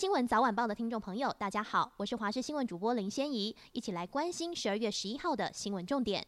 [0.00, 6.26] 新闻早晚报的听众朋友，大家好，我是华视新闻主播林仙怡，一起来关心十二月十一号的新闻重点。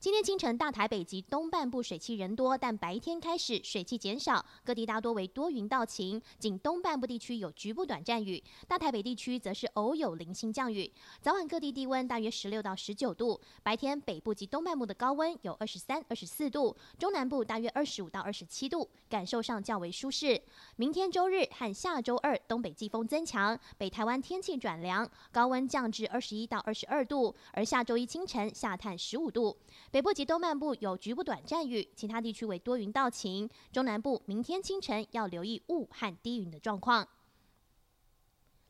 [0.00, 10.90] 今天清晨，大台北及东半部水汽人多，但白天开始水汽减少，各地大多为多云到晴，仅东半部地区有局部短暂雨，大台北地区则是偶有零星降雨。
[11.20, 20.40] 早晚各地低温大约十六到十九度，白天北部及东半部的高温有二十三、二十四度，中南部大约二十五到二十七度，感受上较为舒适。
[20.76, 29.54] 明天周日和下周二东北季风增强，北台湾天气转凉，高温降至二十一到二十二度，而下周一清晨下探十五度。
[29.92, 33.50] 北部及东半部有局部短暂雨，其他地区为多云到晴。
[33.72, 37.08] 中南部明天清晨要留意雾和低云的状况。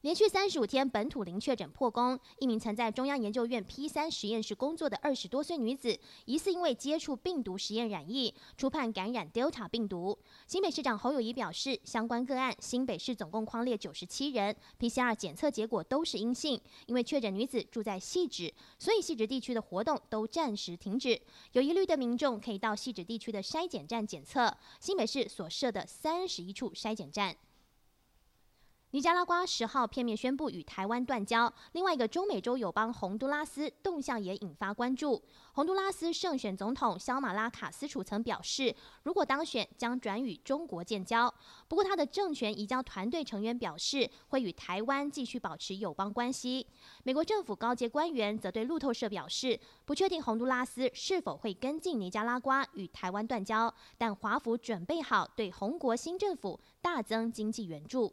[0.03, 10.19] 连续三十五天本土零确诊破功，一名曾在中央研究院 P 三实验室工作的二十多岁女子，疑似因为接触病毒实验染疫，初判感染 Delta 病毒。
[10.47, 16.59] 新北市长侯友谊表示，相关个案新北市总共框列九十七人，PCR 检测结果都是阴性。
[16.87, 21.21] 因为确诊女子住在汐止，所以汐止地区的活动都暂时停止。
[21.53, 24.57] 有疑虑的民众可以到汐止地区的筛检站检测。
[24.81, 27.37] 新北市所设的三十一处筛检站。
[28.93, 35.23] 尼加拉瓜十号片面宣布与台湾断交，另外一个中美洲友邦洪都拉斯动向也引发关注。
[35.53, 38.75] 洪都拉斯胜选总统肖马拉卡斯楚曾表示，
[39.05, 41.33] 如果当选将转与中国建交。
[41.69, 46.67] 不过，他的政权移交团队成员表示会与台湾继续保持友邦关系。
[47.05, 58.13] 美国政府高阶官员则对路透社表示，不确定洪都拉斯是否会跟进尼加拉瓜与台湾断交，但华府准备好对洪国新政府大增经济援助。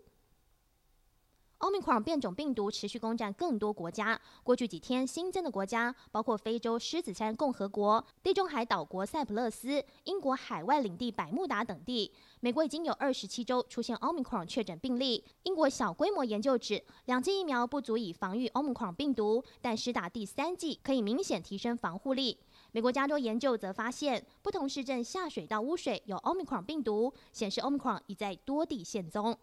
[1.59, 4.19] Omicron 变种病毒持续攻占更多国家。
[4.43, 12.11] 过去几天新增的国家包括非洲狮子山共和国、地中海岛国塞浦路斯、英国海外领地百慕达等地。
[12.41, 15.23] 美国已经有二十七州出现 Omicron 确诊病例。
[15.43, 22.37] 英国小规模研究指，两剂疫苗不足以防御 Omicron 病毒，但施打第三剂可以明显提升防护力。
[22.71, 29.35] 美国加州研究则发现，不同市镇下水道污水有 Omicron 病毒，显示 Omicron 已在多地现踪。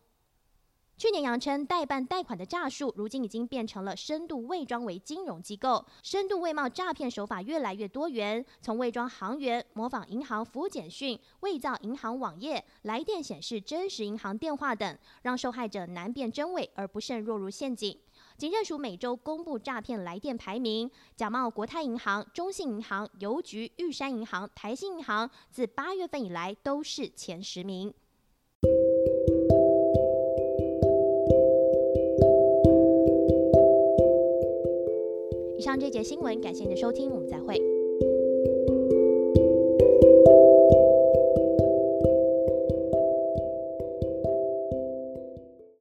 [0.97, 5.85] 去年扬称代办贷款的诈术，如今已经变成了深度伪装为金融机构。
[6.05, 17.99] 深度伪冒诈骗手法越来越多元，从伪装行员、模仿银行服务简讯、伪造银行网页、来电显示真实银行电话等，让受害者难辨真伪，而不慎落入陷阱。
[18.39, 27.93] 警政署每周公布诈骗来电排名，假冒国泰银行、中信银行、邮局、玉山银行、台新银行，自八月份以来都是前十名。
[35.65, 37.59] 上这节新闻，感谢您的收听，我们再会。